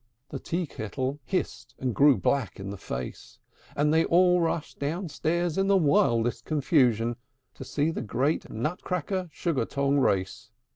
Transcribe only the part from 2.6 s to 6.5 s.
the face; And they all rushed downstairs in the wildest